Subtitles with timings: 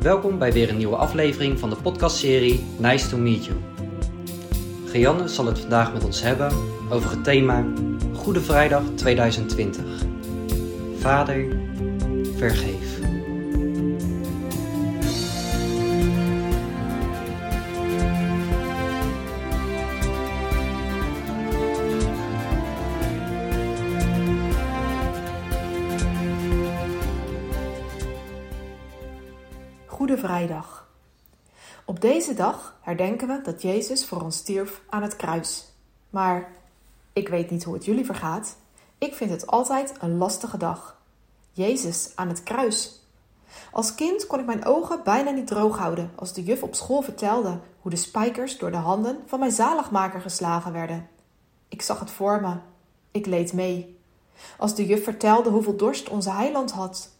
[0.00, 3.58] Welkom bij weer een nieuwe aflevering van de podcastserie Nice to Meet You.
[4.86, 6.52] Gianne zal het vandaag met ons hebben
[6.90, 7.64] over het thema
[8.14, 9.84] Goede Vrijdag 2020.
[10.98, 11.56] Vader,
[12.36, 12.99] vergeef.
[30.20, 30.88] Vrijdag.
[31.84, 35.72] Op deze dag herdenken we dat Jezus voor ons stierf aan het kruis.
[36.10, 36.48] Maar
[37.12, 38.56] ik weet niet hoe het jullie vergaat.
[38.98, 40.96] Ik vind het altijd een lastige dag.
[41.52, 43.04] Jezus aan het kruis.
[43.72, 47.02] Als kind kon ik mijn ogen bijna niet droog houden als de juf op school
[47.02, 51.08] vertelde hoe de spijkers door de handen van mijn zaligmaker geslagen werden.
[51.68, 52.54] Ik zag het voor me.
[53.10, 53.98] Ik leed mee.
[54.58, 57.10] Als de juf vertelde hoeveel dorst onze heiland had,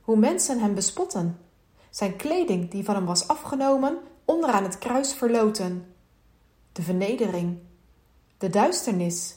[0.00, 1.38] hoe mensen hem bespotten
[1.90, 5.94] zijn kleding die van hem was afgenomen, onderaan het kruis verloten.
[6.72, 7.58] De vernedering,
[8.38, 9.36] de duisternis,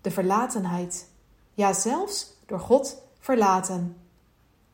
[0.00, 1.08] de verlatenheid,
[1.54, 3.96] ja zelfs door God verlaten.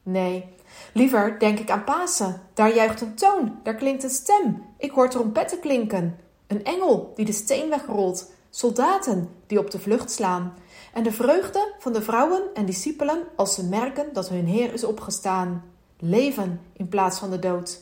[0.02, 0.54] Nee,
[0.92, 2.40] liever denk ik aan Pasen.
[2.54, 4.62] Daar juicht een toon, daar klinkt een stem.
[4.78, 6.18] Ik hoor trompetten klinken.
[6.46, 10.54] Een engel die de steen wegrolt, soldaten die op de vlucht slaan.
[10.92, 14.84] En de vreugde van de vrouwen en discipelen als ze merken dat hun Heer is
[14.84, 15.70] opgestaan
[16.00, 17.80] leven in plaats van de dood.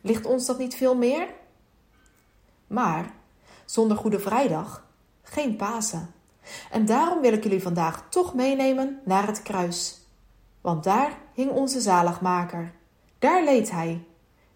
[0.00, 1.28] Ligt ons dat niet veel meer?
[2.66, 3.14] Maar
[3.64, 4.86] zonder Goede Vrijdag
[5.22, 6.14] geen Pasen.
[6.70, 10.00] En daarom wil ik jullie vandaag toch meenemen naar het kruis.
[10.60, 12.72] Want daar hing onze zaligmaker.
[13.18, 14.04] Daar leed hij.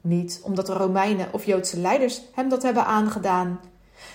[0.00, 3.60] Niet omdat de Romeinen of Joodse leiders hem dat hebben aangedaan.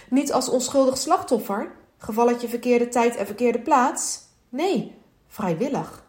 [0.09, 4.19] Niet als onschuldig slachtoffer, gevalletje verkeerde tijd en verkeerde plaats.
[4.49, 4.95] Nee,
[5.27, 6.05] vrijwillig,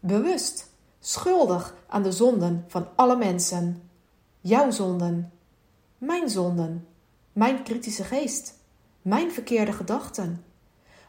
[0.00, 0.69] bewust
[1.00, 3.90] schuldig aan de zonden van alle mensen.
[4.40, 5.32] Jouw zonden,
[5.98, 6.86] mijn zonden,
[7.32, 8.54] mijn kritische geest,
[9.02, 10.44] mijn verkeerde gedachten.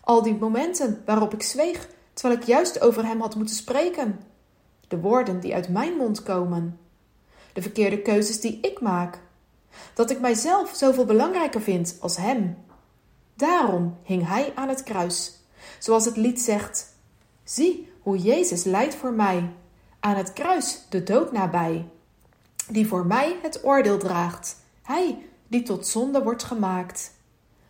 [0.01, 4.19] Al die momenten waarop ik zweeg terwijl ik juist over hem had moeten spreken.
[4.87, 6.79] De woorden die uit mijn mond komen.
[7.53, 9.19] De verkeerde keuzes die ik maak.
[9.93, 12.57] Dat ik mijzelf zoveel belangrijker vind als hem.
[13.33, 15.39] Daarom hing hij aan het kruis.
[15.79, 16.95] Zoals het lied zegt:
[17.43, 19.49] Zie hoe Jezus lijdt voor mij
[20.01, 21.87] aan het kruis de dood nabij,
[22.67, 27.11] die voor mij het oordeel draagt, hij die tot zonde wordt gemaakt.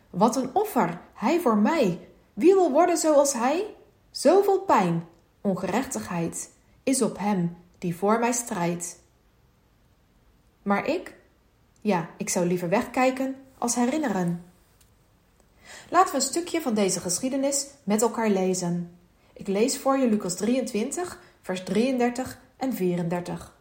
[0.09, 1.99] Wat een offer, hij voor mij.
[2.33, 3.65] Wie wil worden zoals hij?
[4.11, 5.07] Zoveel pijn,
[5.41, 6.49] ongerechtigheid
[6.83, 8.99] is op hem die voor mij strijdt.
[10.63, 11.15] Maar ik?
[11.81, 14.45] Ja, ik zou liever wegkijken als herinneren.
[15.89, 18.97] Laten we een stukje van deze geschiedenis met elkaar lezen.
[19.33, 23.55] Ik lees voor je Lucas 23, vers 33 en 34.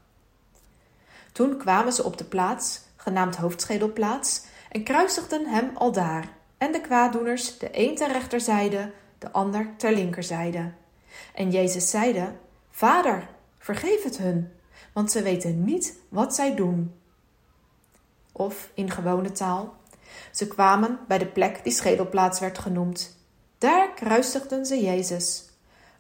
[1.33, 7.59] Toen kwamen ze op de plaats, genaamd Hoofdschedelplaats, en kruisigden hem aldaar, en de kwaaddoeners,
[7.59, 10.73] de een ter rechterzijde, de ander ter linkerzijde.
[11.35, 12.33] En Jezus zeide:
[12.71, 14.53] Vader, vergeef het hun,
[14.93, 16.95] want ze weten niet wat zij doen.
[18.33, 19.75] Of in gewone taal:
[20.33, 23.19] Ze kwamen bij de plek die schedelplaats werd genoemd.
[23.59, 25.50] Daar kruisigden ze Jezus.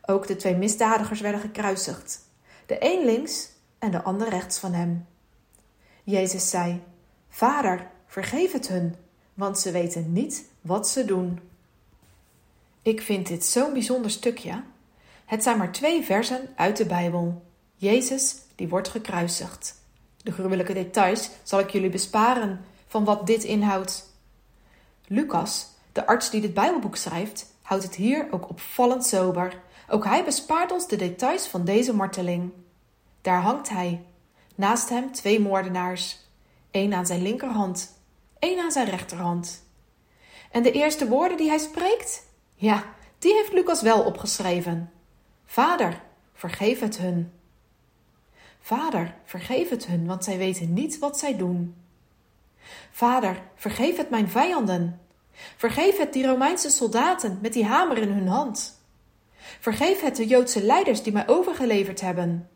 [0.06, 2.21] Ook de twee misdadigers werden gekruisigd,
[2.66, 5.06] de een links en de ander rechts van hem.
[6.05, 6.83] Jezus zei:
[7.28, 8.94] Vader, vergeef het hun,
[9.34, 11.41] want ze weten niet wat ze doen.
[12.83, 14.62] Ik vind dit zo'n bijzonder stukje.
[15.25, 17.43] Het zijn maar twee versen uit de Bijbel.
[17.77, 19.75] Jezus die wordt gekruisigd.
[20.16, 24.15] De gruwelijke details zal ik jullie besparen van wat dit inhoudt.
[25.06, 29.60] Lucas, de arts die dit Bijbelboek schrijft, houdt het hier ook opvallend sober
[29.91, 32.53] ook hij bespaart ons de details van deze marteling.
[33.21, 34.05] Daar hangt hij.
[34.55, 36.19] Naast hem twee moordenaars.
[36.71, 37.99] één aan zijn linkerhand,
[38.39, 39.65] één aan zijn rechterhand.
[40.51, 42.27] En de eerste woorden die hij spreekt?
[42.55, 42.84] Ja,
[43.19, 44.93] die heeft Lucas wel opgeschreven.
[45.47, 46.01] Vader,
[46.34, 47.33] vergeef het hun.
[48.60, 51.75] Vader, vergeef het hun, want zij weten niet wat zij doen.
[52.91, 55.01] Vader, vergeef het mijn vijanden.
[55.57, 58.79] Vergeef het die Romeinse soldaten met die hamer in hun hand.
[59.60, 62.48] Vergeef het de Joodse leiders die mij overgeleverd hebben.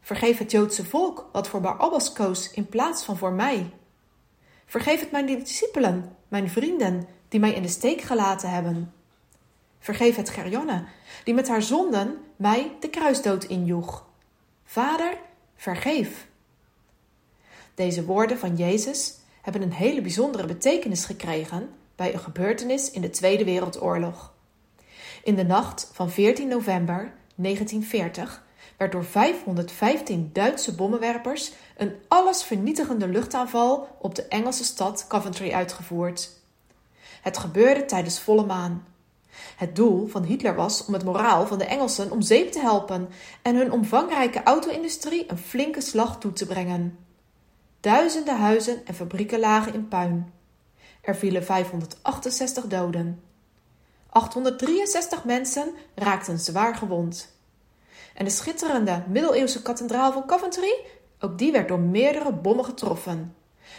[0.00, 3.70] Vergeef het Joodse volk wat voor Barabbas koos in plaats van voor mij.
[4.66, 8.92] Vergeef het mijn discipelen, mijn vrienden, die mij in de steek gelaten hebben.
[9.78, 10.84] Vergeef het Gerjonne,
[11.24, 14.06] die met haar zonden mij de kruisdood injoeg.
[14.64, 15.16] Vader,
[15.56, 16.26] vergeef.
[17.74, 23.10] Deze woorden van Jezus hebben een hele bijzondere betekenis gekregen bij een gebeurtenis in de
[23.10, 24.29] Tweede Wereldoorlog.
[25.22, 28.42] In de nacht van 14 november 1940
[28.76, 36.30] werd door 515 Duitse bommenwerpers een allesvernietigende luchtaanval op de Engelse stad Coventry uitgevoerd.
[37.22, 38.84] Het gebeurde tijdens volle maan.
[39.56, 43.08] Het doel van Hitler was om het moraal van de Engelsen om zeep te helpen
[43.42, 46.98] en hun omvangrijke auto-industrie een flinke slag toe te brengen.
[47.80, 50.32] Duizenden huizen en fabrieken lagen in puin.
[51.00, 53.29] Er vielen 568 doden.
[54.10, 57.34] 863 mensen raakten zwaar gewond.
[58.14, 60.74] En de schitterende middeleeuwse kathedraal van Coventry,
[61.20, 63.34] ook die werd door meerdere bommen getroffen.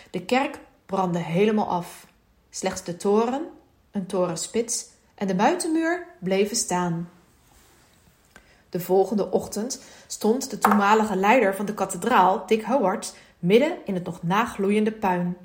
[0.09, 2.07] De kerk brandde helemaal af.
[2.49, 3.47] Slechts de toren,
[3.91, 4.85] een torenspits
[5.15, 7.09] en de buitenmuur bleven staan.
[8.69, 14.03] De volgende ochtend stond de toenmalige leider van de kathedraal, Dick Howard, midden in het
[14.03, 15.37] nog nagloeiende puin.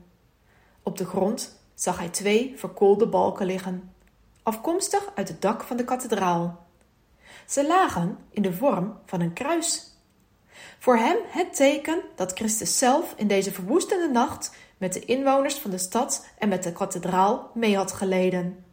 [0.83, 3.95] Op de grond zag hij twee verkoolde balken liggen,
[4.47, 6.67] afkomstig uit het dak van de kathedraal.
[7.47, 9.95] Ze lagen in de vorm van een kruis.
[10.79, 15.71] Voor hem het teken dat Christus zelf in deze verwoestende nacht met de inwoners van
[15.71, 18.65] de stad en met de kathedraal mee had geleden.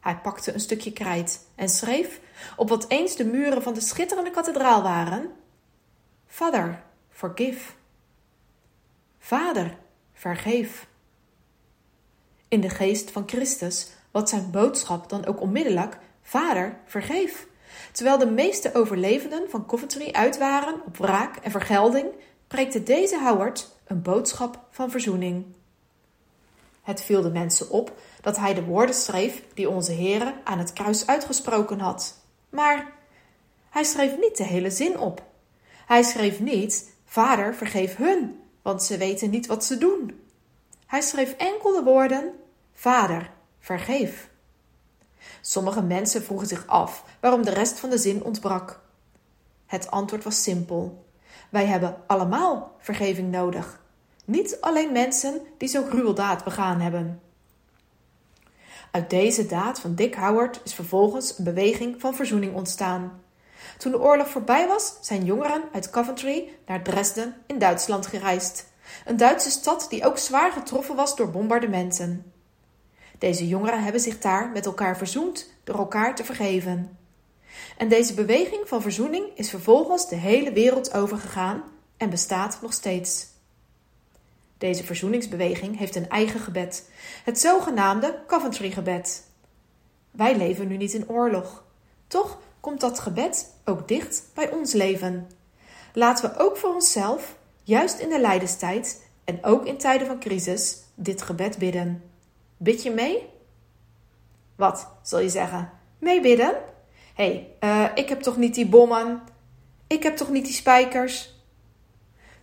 [0.00, 2.20] Hij pakte een stukje krijt en schreef
[2.56, 5.30] op wat eens de muren van de schitterende kathedraal waren:
[6.26, 7.72] Vader, forgive.
[9.18, 9.78] Vader,
[10.12, 10.86] vergeef.
[12.48, 17.46] In de geest van Christus wat zijn boodschap dan ook onmiddellijk: Vader, vergeef.
[17.92, 22.06] Terwijl de meeste overlevenden van Coventry uit waren op wraak en vergelding,
[22.46, 25.44] preekte deze Howard een boodschap van verzoening.
[26.82, 30.72] Het viel de mensen op dat hij de woorden schreef die onze Heere aan het
[30.72, 32.14] kruis uitgesproken had.
[32.48, 32.92] Maar
[33.70, 35.22] hij schreef niet de hele zin op.
[35.86, 40.20] Hij schreef niet: Vader, vergeef hun, want ze weten niet wat ze doen.
[40.86, 42.32] Hij schreef enkel de woorden:
[42.72, 43.34] Vader,
[43.66, 44.28] vergeef.
[45.40, 48.80] Sommige mensen vroegen zich af waarom de rest van de zin ontbrak.
[49.66, 51.04] Het antwoord was simpel:
[51.50, 53.80] Wij hebben allemaal vergeving nodig.
[54.24, 57.20] Niet alleen mensen die zo'n gruweldaad begaan hebben.
[58.90, 63.20] Uit deze daad van Dick Howard is vervolgens een beweging van verzoening ontstaan.
[63.78, 68.66] Toen de oorlog voorbij was, zijn jongeren uit Coventry naar Dresden in Duitsland gereisd.
[69.04, 72.35] Een Duitse stad die ook zwaar getroffen was door bombardementen.
[73.18, 76.98] Deze jongeren hebben zich daar met elkaar verzoend door elkaar te vergeven.
[77.76, 81.62] En deze beweging van verzoening is vervolgens de hele wereld overgegaan
[81.96, 83.26] en bestaat nog steeds.
[84.58, 86.90] Deze verzoeningsbeweging heeft een eigen gebed,
[87.24, 89.24] het zogenaamde Coventry-gebed.
[90.10, 91.64] Wij leven nu niet in oorlog.
[92.06, 95.30] Toch komt dat gebed ook dicht bij ons leven.
[95.92, 100.76] Laten we ook voor onszelf, juist in de lijdenstijd en ook in tijden van crisis,
[100.94, 102.02] dit gebed bidden.
[102.56, 103.28] Bid je mee?
[104.54, 105.70] Wat, zal je zeggen?
[105.98, 106.54] Meebidden?
[107.14, 109.22] Hé, hey, uh, ik heb toch niet die bommen?
[109.86, 111.34] Ik heb toch niet die spijkers?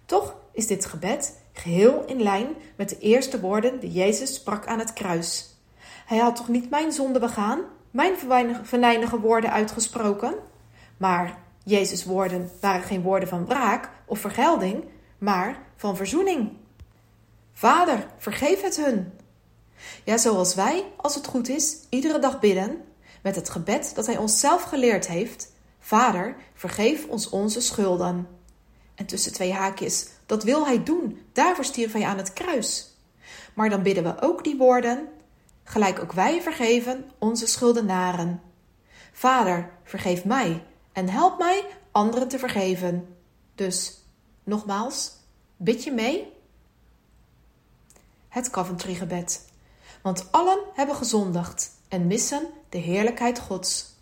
[0.06, 4.80] Toch is dit gebed geheel in lijn met de eerste woorden die Jezus sprak aan
[4.80, 5.58] het kruis.
[6.06, 7.62] Hij had toch niet mijn zonde begaan,
[7.92, 8.16] mijn
[8.64, 10.36] venijnige woorden uitgesproken?
[10.98, 14.84] Maar Jezus' woorden waren geen woorden van wraak of vergelding,
[15.18, 16.52] maar van verzoening.
[17.54, 19.14] Vader, vergeef het hun.
[20.04, 22.82] Ja, zoals wij, als het goed is, iedere dag bidden,
[23.22, 28.28] met het gebed dat Hij ons zelf geleerd heeft: Vader, vergeef ons onze schulden.
[28.96, 31.22] En tussen twee haakjes, dat wil hij doen.
[31.32, 32.98] Daarvoor stierf hij aan het kruis.
[33.54, 35.08] Maar dan bidden we ook die woorden,
[35.64, 38.42] gelijk ook wij vergeven onze schuldenaren.
[39.12, 43.16] Vader, vergeef mij en help mij anderen te vergeven.
[43.56, 43.98] Dus,
[44.44, 45.12] nogmaals,
[45.58, 46.32] bid je mee?
[48.30, 49.52] Het Coventry-gebed.
[50.04, 53.96] Want allen hebben gezondigd en missen de heerlijkheid Gods.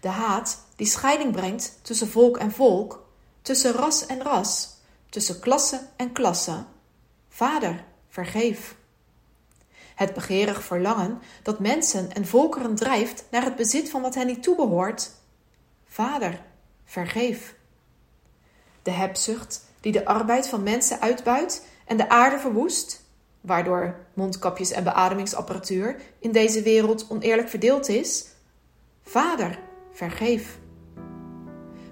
[0.00, 3.06] De haat die scheiding brengt tussen volk en volk,
[3.42, 4.76] tussen ras en ras,
[5.08, 6.64] tussen klasse en klasse.
[7.28, 8.76] Vader, vergeef.
[9.94, 14.42] Het begeerig verlangen dat mensen en volkeren drijft naar het bezit van wat hen niet
[14.42, 15.10] toebehoort.
[15.86, 16.42] Vader,
[16.84, 17.54] vergeef.
[18.82, 23.04] De hebzucht die de arbeid van mensen uitbuit en de aarde verwoest,
[23.46, 28.26] waardoor mondkapjes en beademingsapparatuur in deze wereld oneerlijk verdeeld is.
[29.02, 29.58] Vader,
[29.92, 30.58] vergeef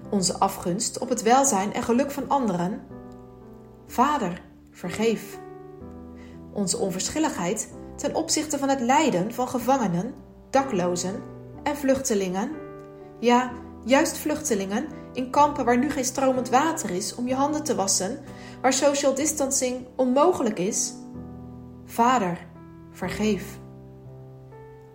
[0.09, 2.81] onze afgunst op het welzijn en geluk van anderen?
[3.87, 5.39] Vader, vergeef.
[6.53, 10.13] Onze onverschilligheid ten opzichte van het lijden van gevangenen,
[10.49, 11.23] daklozen
[11.63, 12.51] en vluchtelingen?
[13.19, 13.51] Ja,
[13.83, 18.23] juist vluchtelingen in kampen waar nu geen stromend water is om je handen te wassen,
[18.61, 20.93] waar social distancing onmogelijk is?
[21.95, 22.37] Vader,
[22.91, 23.59] vergeef.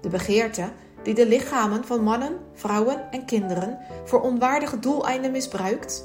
[0.01, 6.05] De begeerte die de lichamen van mannen, vrouwen en kinderen voor onwaardige doeleinden misbruikt?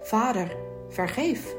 [0.00, 0.56] Vader,
[0.88, 1.56] vergeef.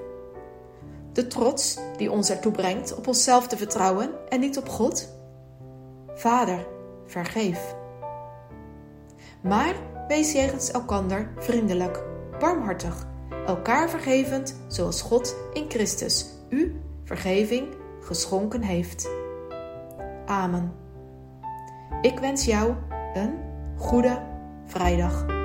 [1.13, 5.09] De trots die ons ertoe brengt op onszelf te vertrouwen en niet op God?
[6.15, 6.67] Vader,
[7.05, 7.75] vergeef.
[9.41, 9.75] Maar
[10.07, 12.03] wees jegens elkander vriendelijk,
[12.39, 13.07] barmhartig,
[13.45, 19.09] elkaar vergevend, zoals God in Christus u vergeving geschonken heeft.
[20.25, 20.71] Amen.
[22.01, 22.73] Ik wens jou
[23.13, 23.35] een
[23.77, 24.21] goede
[24.65, 25.36] vrijdag.